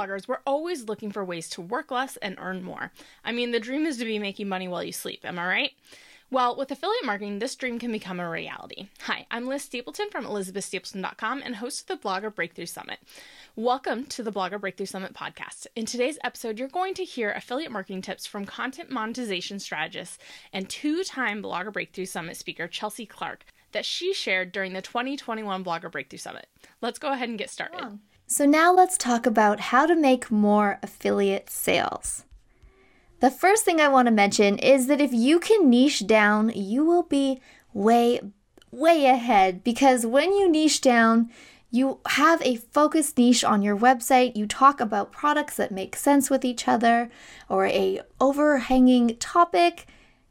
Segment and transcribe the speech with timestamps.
[0.00, 2.92] bloggers, we're always looking for ways to work less and earn more.
[3.24, 5.72] I mean, the dream is to be making money while you sleep, am I right?
[6.32, 8.88] Well, with affiliate marketing, this dream can become a reality.
[9.00, 13.00] Hi, I'm Liz Stapleton from ElizabethStapleton.com and host of the Blogger Breakthrough Summit.
[13.56, 15.66] Welcome to the Blogger Breakthrough Summit podcast.
[15.74, 20.20] In today's episode, you're going to hear affiliate marketing tips from content monetization strategist
[20.52, 25.64] and two time Blogger Breakthrough Summit speaker Chelsea Clarke that she shared during the 2021
[25.64, 26.46] Blogger Breakthrough Summit.
[26.80, 27.98] Let's go ahead and get started.
[28.32, 32.24] So, now let's talk about how to make more affiliate sales.
[33.18, 36.84] The first thing I want to mention is that if you can niche down, you
[36.84, 37.40] will be
[37.74, 38.20] way,
[38.70, 41.28] way ahead because when you niche down,
[41.72, 46.30] you have a focused niche on your website you talk about products that make sense
[46.30, 47.10] with each other
[47.48, 49.86] or a overhanging topic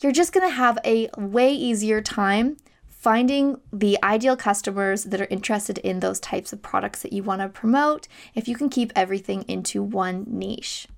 [0.00, 2.56] you're just going to have a way easier time
[3.04, 7.40] finding the ideal customers that are interested in those types of products that you want
[7.40, 10.88] to promote if you can keep everything into one niche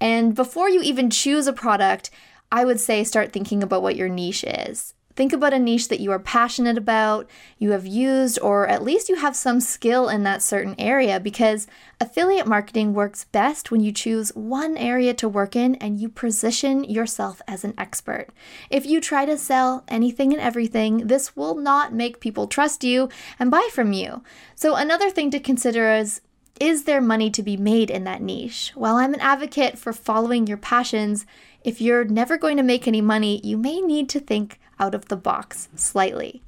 [0.00, 2.10] and before you even choose a product,
[2.52, 4.94] I would say start thinking about what your niche is.
[5.16, 7.26] Think about a niche that you are passionate about,
[7.58, 11.66] you have used, or at least you have some skill in that certain area because
[11.98, 16.84] affiliate marketing works best when you choose one area to work in and you position
[16.84, 18.28] yourself as an expert.
[18.68, 23.08] If you try to sell anything and everything, this will not make people trust you
[23.38, 24.22] and buy from you.
[24.54, 26.20] So, another thing to consider is
[26.60, 28.72] is there money to be made in that niche?
[28.74, 31.26] While I'm an advocate for following your passions,
[31.62, 35.08] if you're never going to make any money, you may need to think out of
[35.08, 36.42] the box slightly.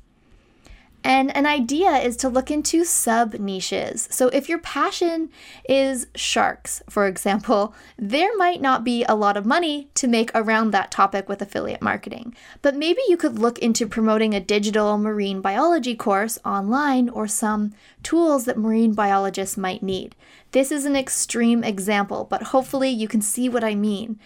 [1.05, 4.09] And an idea is to look into sub niches.
[4.11, 5.31] So, if your passion
[5.69, 10.73] is sharks, for example, there might not be a lot of money to make around
[10.73, 12.35] that topic with affiliate marketing.
[12.63, 17.75] But maybe you could look into promoting a digital marine biology course online or some
[18.03, 20.17] tools that marine biologists might need.
[20.51, 24.19] This is an extreme example, but hopefully you can see what I mean.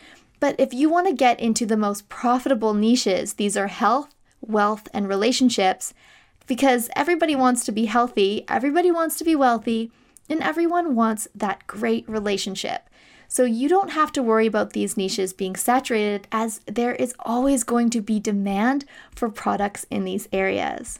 [0.43, 4.89] But if you want to get into the most profitable niches, these are health, wealth,
[4.93, 5.95] and relationships
[6.49, 9.93] because everybody wants to be healthy, everybody wants to be wealthy,
[10.29, 12.91] and everyone wants that great relationship.
[13.29, 17.63] So you don't have to worry about these niches being saturated as there is always
[17.63, 20.99] going to be demand for products in these areas.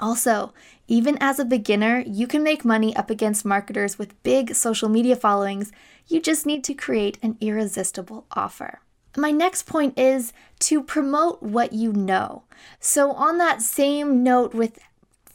[0.00, 0.52] Also,
[0.86, 5.16] even as a beginner, you can make money up against marketers with big social media
[5.16, 5.72] followings.
[6.06, 8.80] You just need to create an irresistible offer.
[9.16, 12.44] My next point is to promote what you know.
[12.78, 14.78] So, on that same note with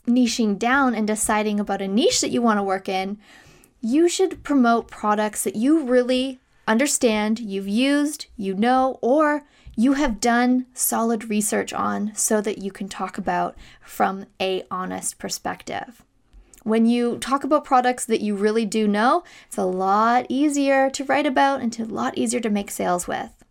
[0.07, 3.17] niching down and deciding about a niche that you want to work in,
[3.81, 9.43] you should promote products that you really understand, you've used, you know, or
[9.75, 15.17] you have done solid research on so that you can talk about from a honest
[15.17, 16.03] perspective.
[16.63, 21.03] When you talk about products that you really do know, it's a lot easier to
[21.03, 23.43] write about and a lot easier to make sales with.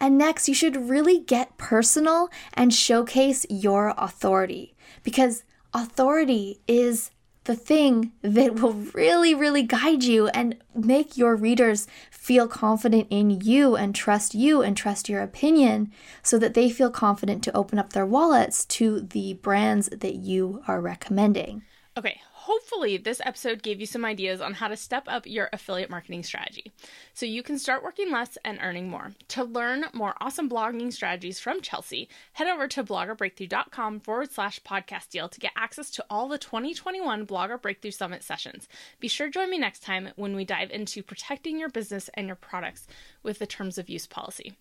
[0.00, 7.10] And next, you should really get personal and showcase your authority because authority is
[7.48, 13.40] the thing that will really, really guide you and make your readers feel confident in
[13.40, 15.90] you and trust you and trust your opinion
[16.22, 20.62] so that they feel confident to open up their wallets to the brands that you
[20.68, 21.62] are recommending.
[21.98, 25.90] Okay, hopefully, this episode gave you some ideas on how to step up your affiliate
[25.90, 26.70] marketing strategy
[27.12, 29.14] so you can start working less and earning more.
[29.30, 35.08] To learn more awesome blogging strategies from Chelsea, head over to bloggerbreakthrough.com forward slash podcast
[35.08, 38.68] deal to get access to all the 2021 Blogger Breakthrough Summit sessions.
[39.00, 42.28] Be sure to join me next time when we dive into protecting your business and
[42.28, 42.86] your products
[43.24, 44.52] with the terms of use policy.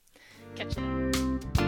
[0.56, 1.67] Catch you.